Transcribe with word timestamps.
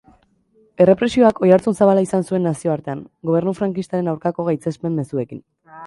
Errepresioak 0.85 1.41
oihartzun 1.47 1.77
zabala 1.85 2.05
izan 2.07 2.27
zuten 2.29 2.45
nazioartean, 2.49 3.05
gobernu 3.31 3.57
frankistaren 3.63 4.15
aurkako 4.15 4.51
gaitzespen-mezuekin. 4.53 5.49